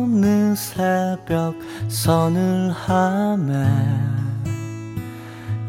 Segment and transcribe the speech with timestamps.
[0.00, 1.54] 어느 새벽
[1.88, 3.52] 서늘함에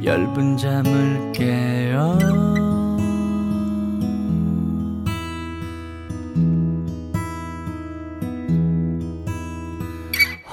[0.05, 2.17] 얇은 잠을 깨요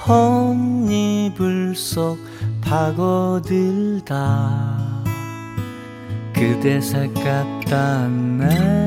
[0.07, 2.17] 혼이불 속
[2.61, 4.09] 파고들다.
[6.33, 8.79] 그대 색 같다네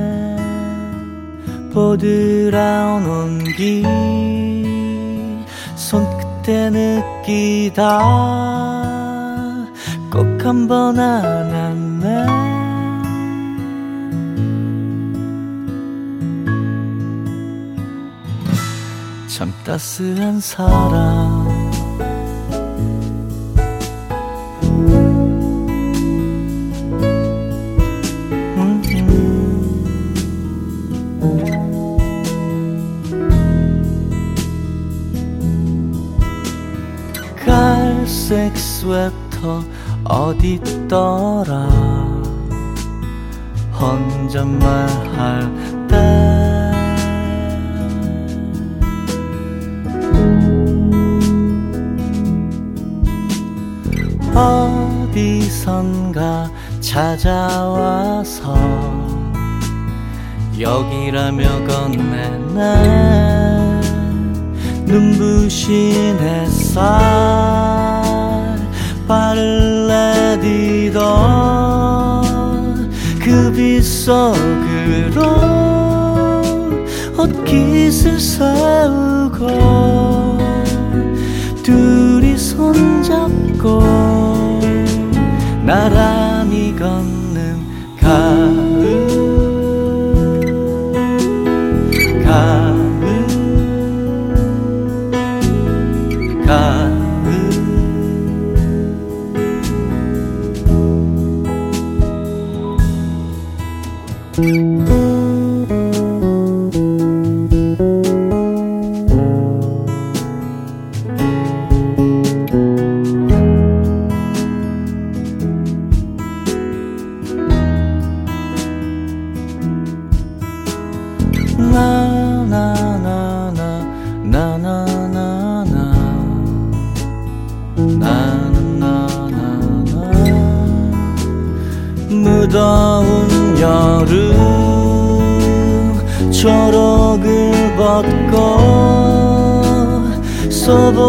[1.72, 3.82] 보드라운 온기
[6.42, 7.98] 손끝에 느끼다.
[10.10, 12.26] 꼭 한번 안았네.
[19.28, 21.41] 참 따스한 사람
[38.42, 39.62] 갈색 스웨터
[40.04, 41.68] 어디 있더라?
[43.72, 45.48] 혼잣말 할
[45.86, 45.96] 때.
[55.14, 58.56] 어디선가 찾아와서
[60.58, 62.62] 여기라며 건네네
[64.86, 67.71] 눈부신 햇살
[69.06, 69.88] 발을
[70.38, 71.02] 내디던
[73.18, 75.22] 그빛 속으로
[77.18, 79.46] 옷깃을 세우고
[81.62, 83.82] 둘이 손잡고
[85.64, 88.61] 나란히 걷는 가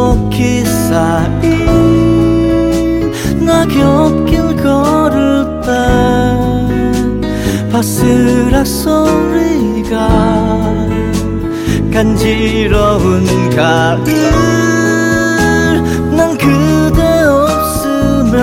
[0.03, 1.39] 소복히 쌓인
[3.39, 5.69] 낙엽길 걸을 때
[7.71, 10.09] 바스락 소리가
[11.93, 13.25] 간지러운
[13.55, 14.03] 가을.
[16.17, 18.41] 난 그대 없으면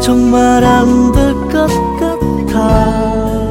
[0.00, 1.68] 정말 안 될 것
[2.00, 3.48] 같아.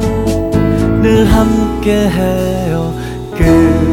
[1.00, 2.94] 늘 함께 해요
[3.36, 3.91] 그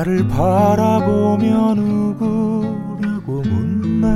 [0.00, 4.06] 나를 바라보며 누구라고 묻네.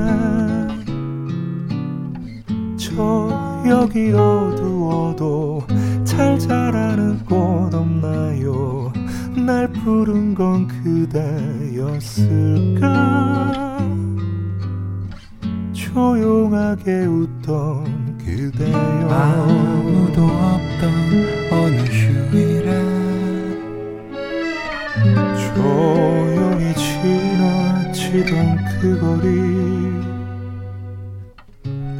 [2.78, 3.30] 저
[3.68, 5.66] 여기 어두워도
[6.04, 8.94] 잘 자라는 꽃 없나요?
[9.36, 12.24] 날 부른 건 그대였을까?
[15.74, 19.08] 조용하게 웃던 그대여.
[19.10, 20.63] 아무도 없
[28.84, 29.28] 그 거리.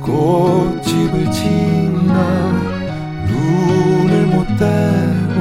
[0.03, 2.53] 꽃집을 지나
[3.27, 5.39] 눈을 못 떼고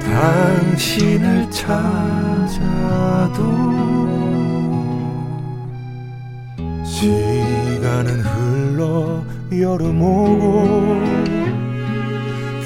[0.00, 1.78] 당신을 찾아도
[6.84, 9.22] 시간은 흘러
[9.52, 10.64] 여름 오고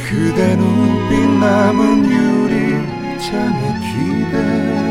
[0.09, 4.88] 그대 눈빛 남은 유리창에 기대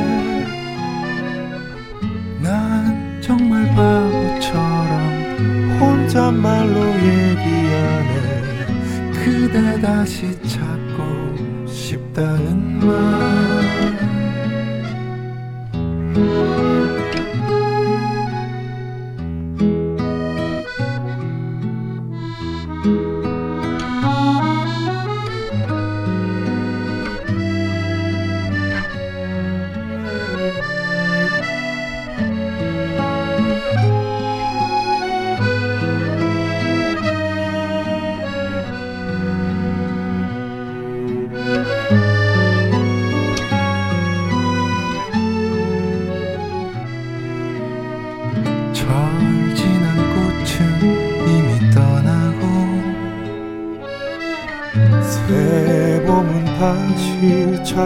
[6.42, 8.66] 말로 얘기하네.
[9.14, 13.27] 그대 다시 찾고 싶다는 말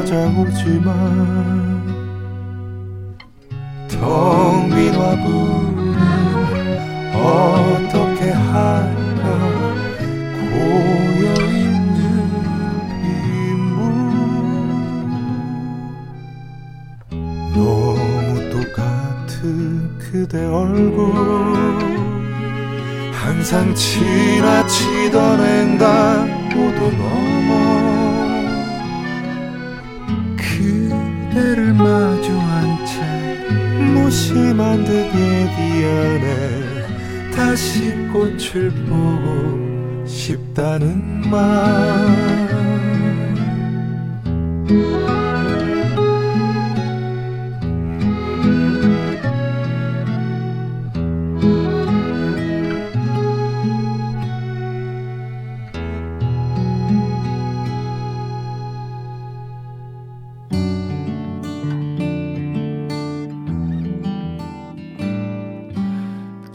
[0.06, 1.41] 찾아오지만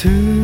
[0.06, 0.35] to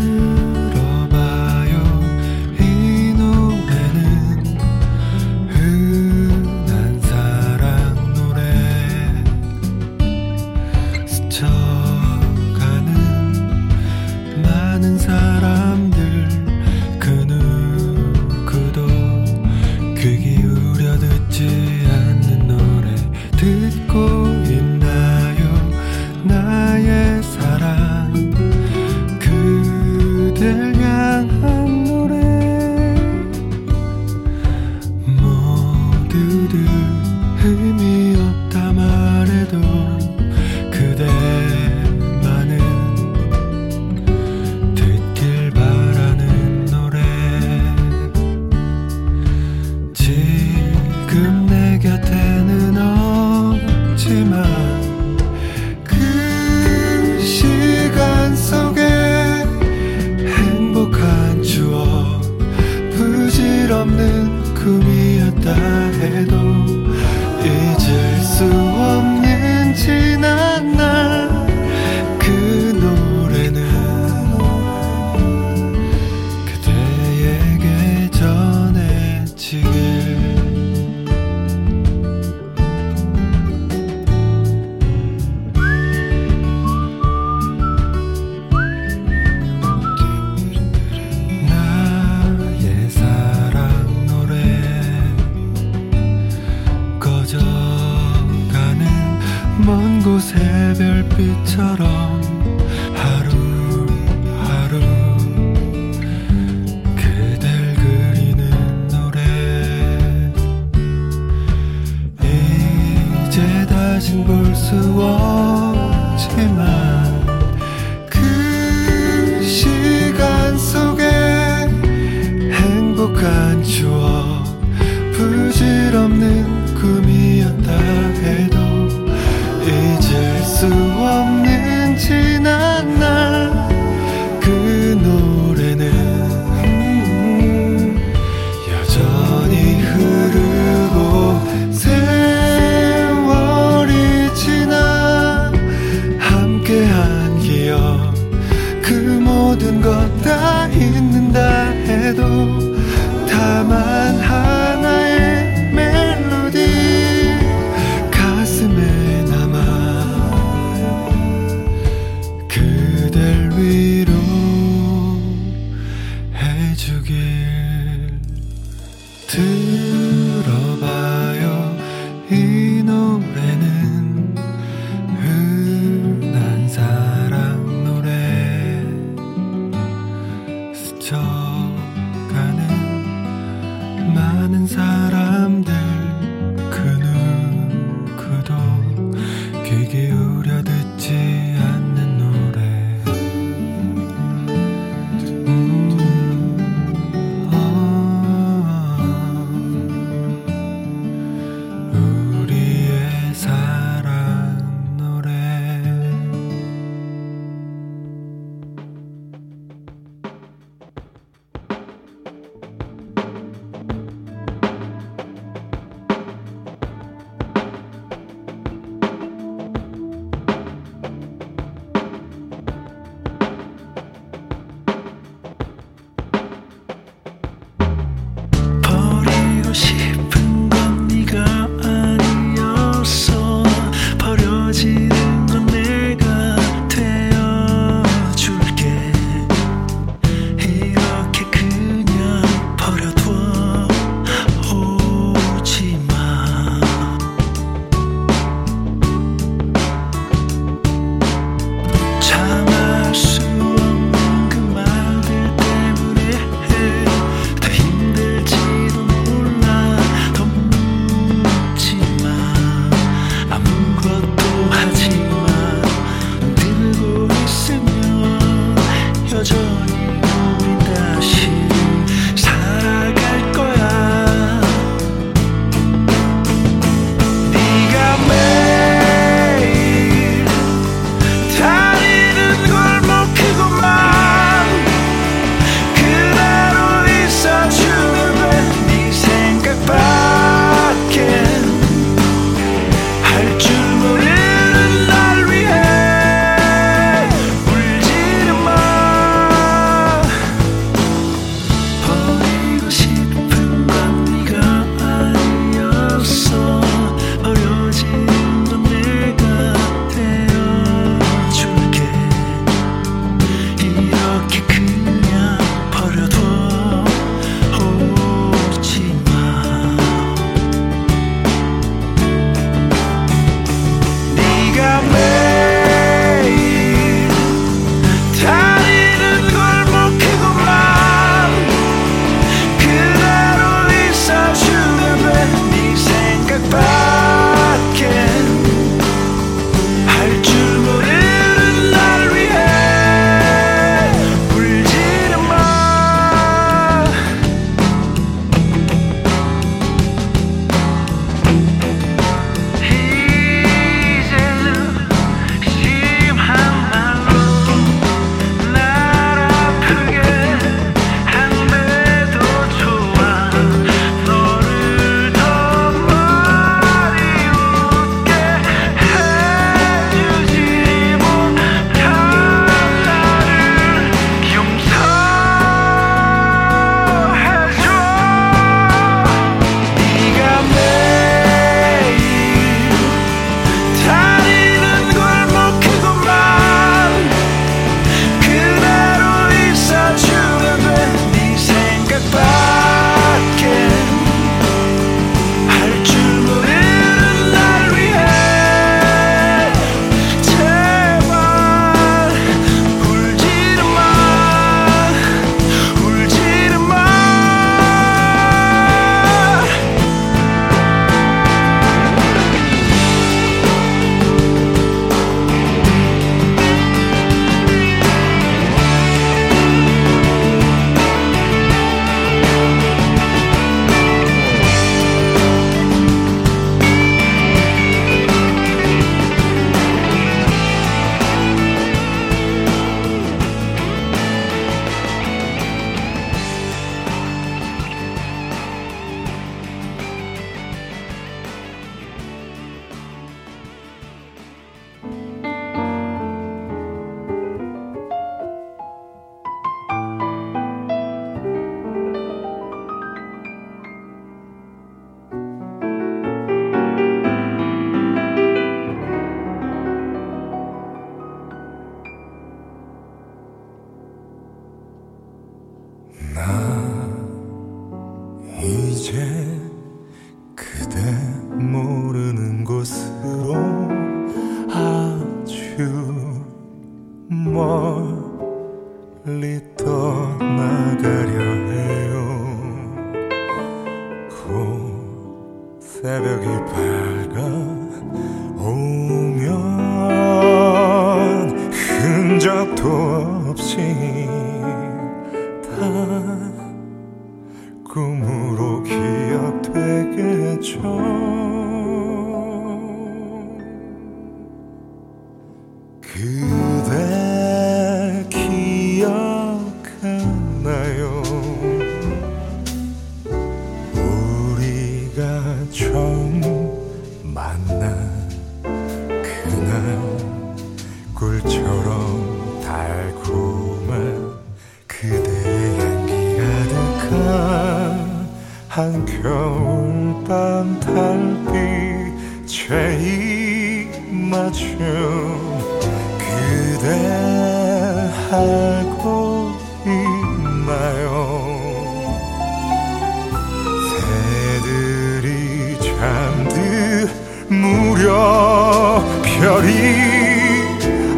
[549.53, 549.69] 별이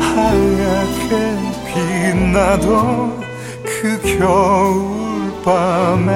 [0.00, 1.12] 하얗게
[1.68, 3.20] 빛나던
[3.62, 3.72] 그
[5.38, 6.10] 겨울밤에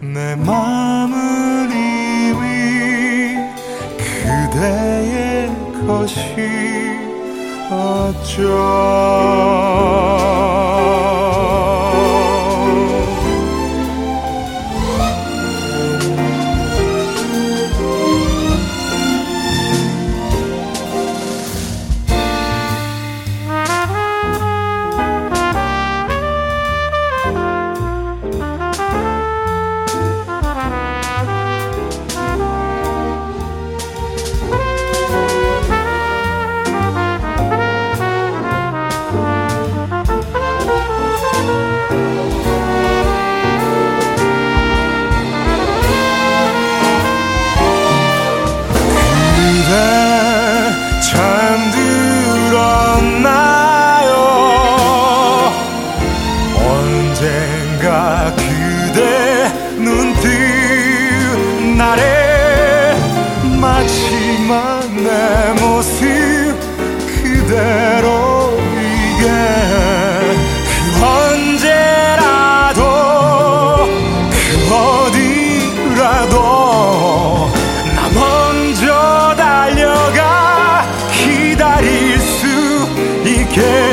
[0.00, 3.38] 내 마음은 이미
[3.96, 5.48] 그대의
[5.86, 6.20] 것이
[7.70, 8.44] 어쩜
[83.50, 83.87] care.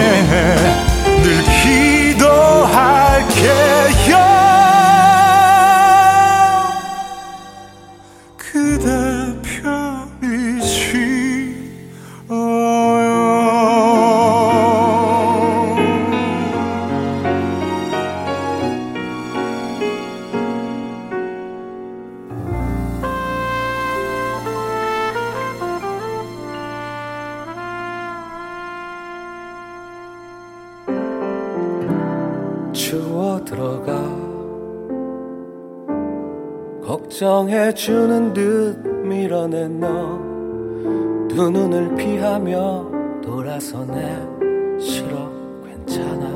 [37.75, 40.25] 주는 듯 밀어낸 너
[41.35, 45.29] 두 눈을 피하며 돌아서네 싫어
[45.65, 46.29] 괜찮아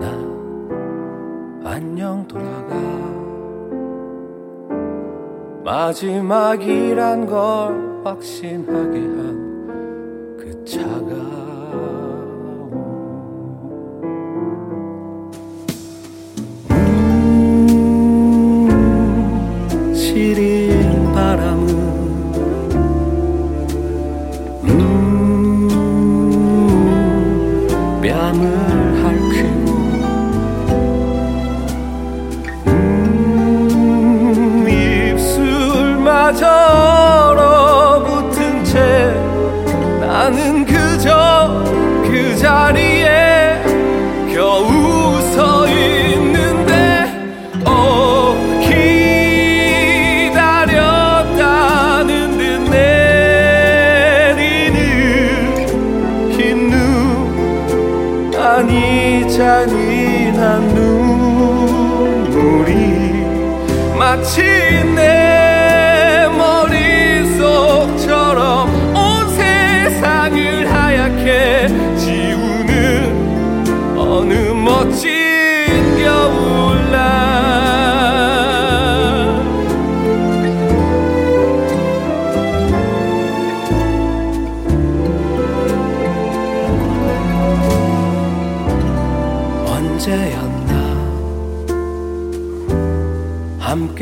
[0.00, 1.70] 나.
[1.70, 2.74] 안녕 돌아가.
[5.62, 9.45] 마지막이란 걸 확신하게 한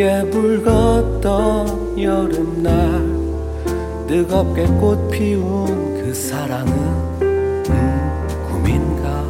[0.04, 2.72] 깨불었던 여름날
[4.06, 5.64] 뜨겁게 꽃 피운
[5.94, 6.68] 그 사랑은
[7.22, 7.64] 음,
[8.46, 9.24] 꿈인가?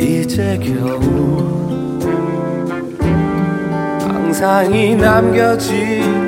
[0.00, 1.98] 이제 겨우
[4.02, 6.27] 항상이 남겨진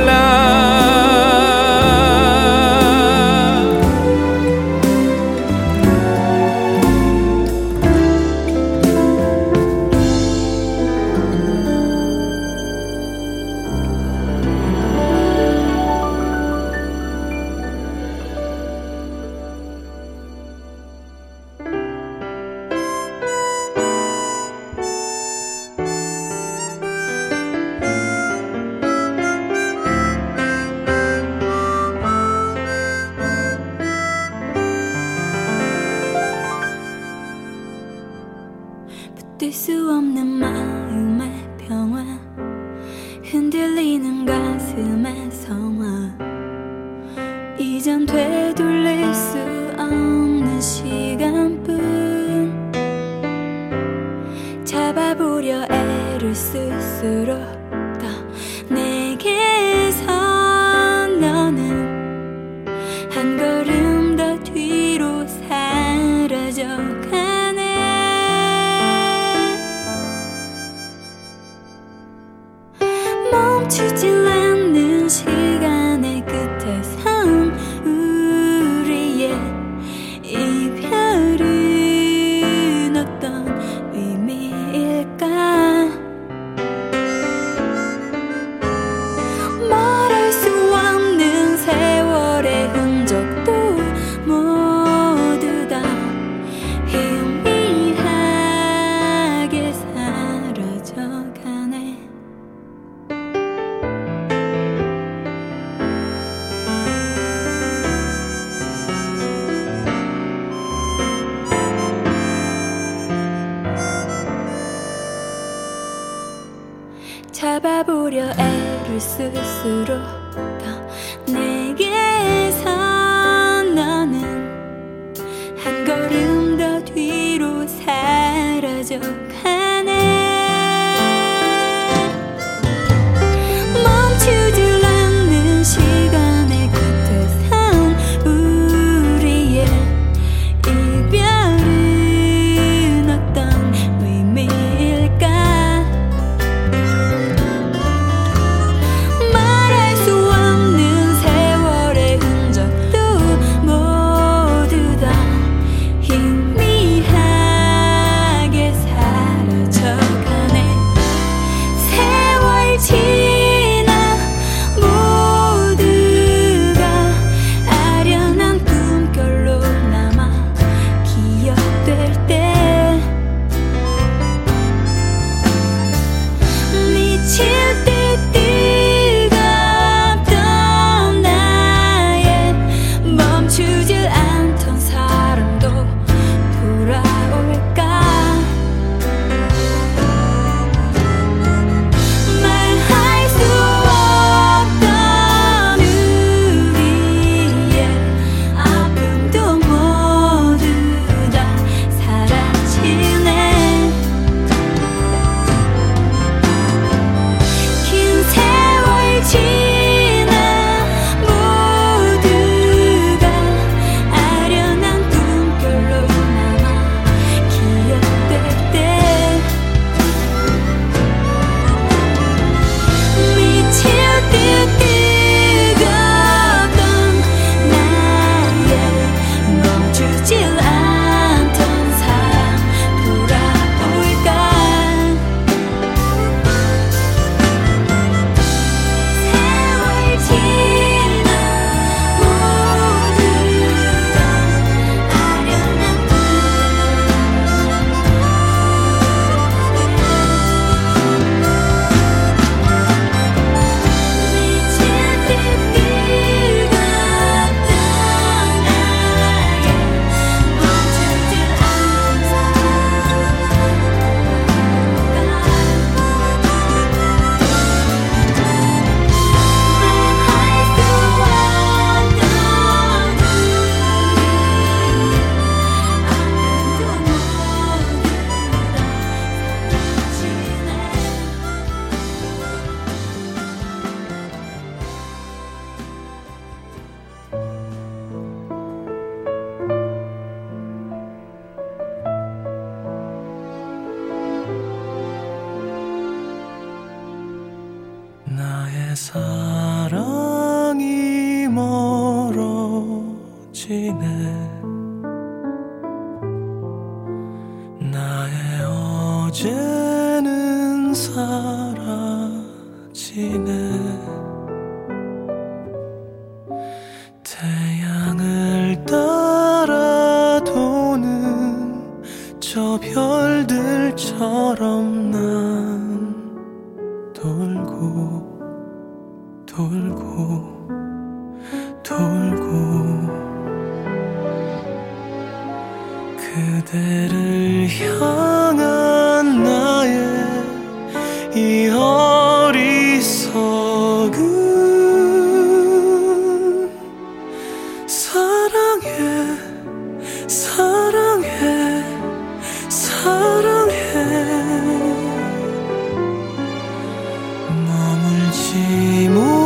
[357.53, 359.40] 머물지 못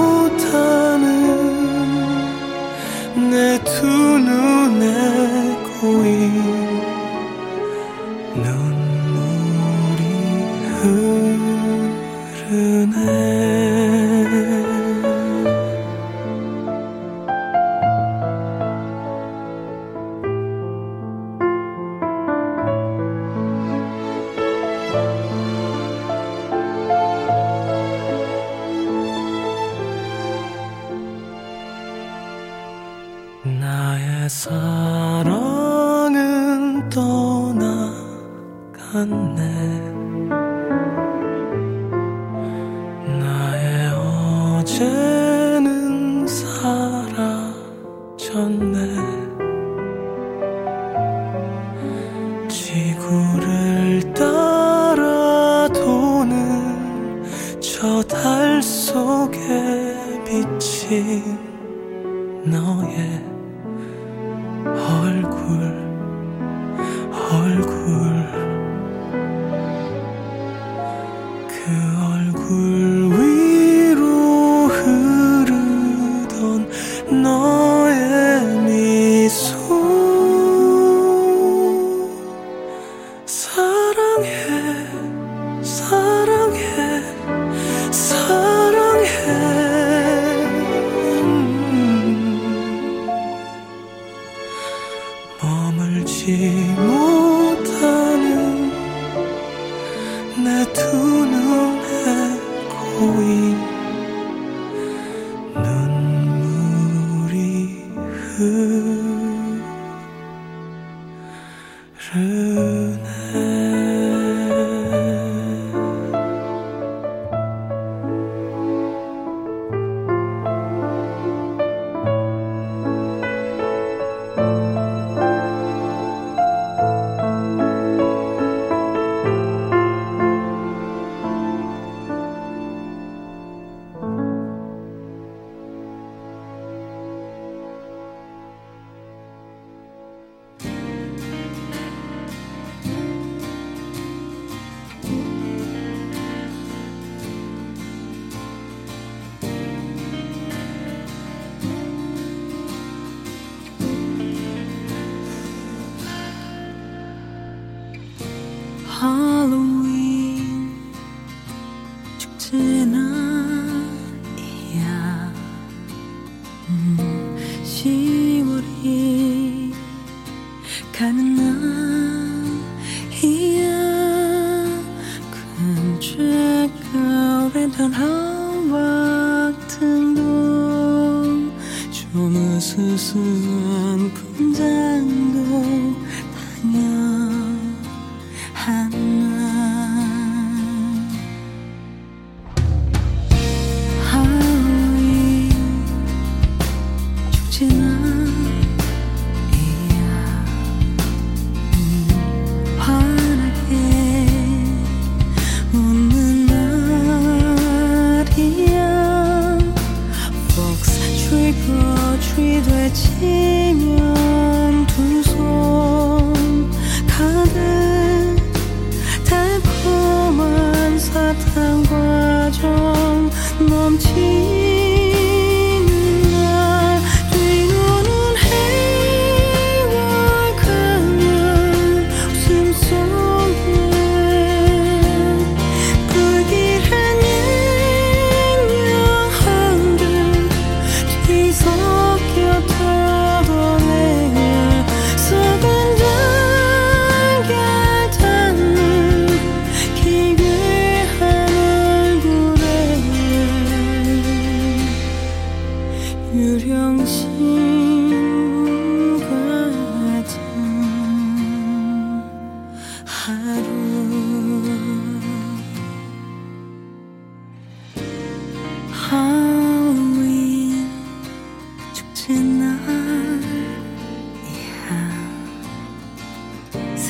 [183.26, 185.95] 한 분장도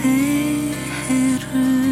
[0.05, 1.84] 서로를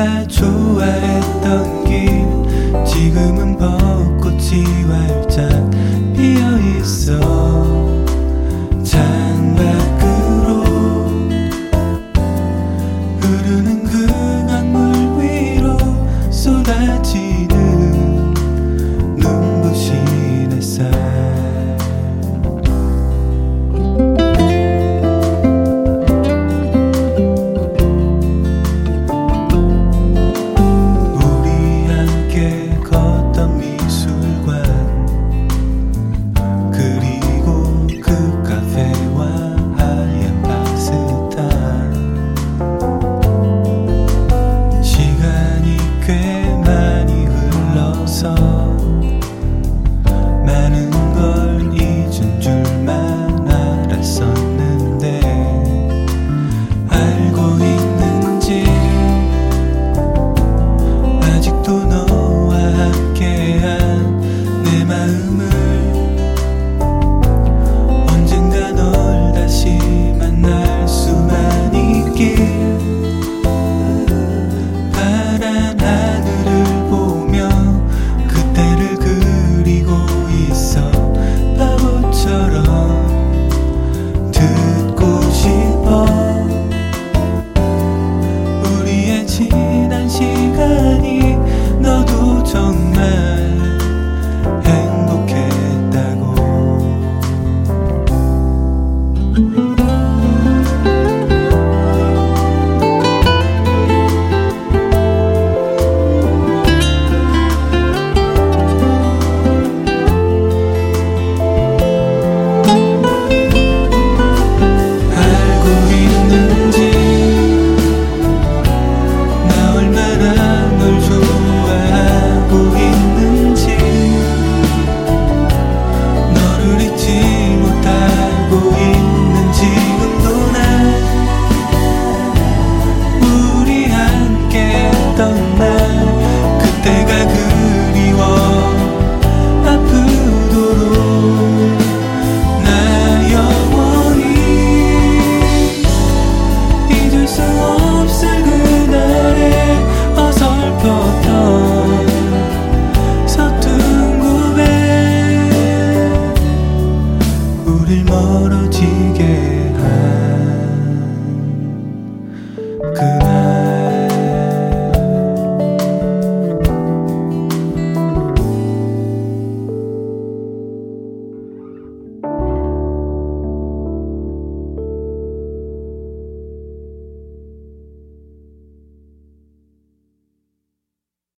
[0.00, 5.70] 내가 좋아했던 길 지금은 벚꽃이 활짝
[6.16, 7.69] 피어 있어.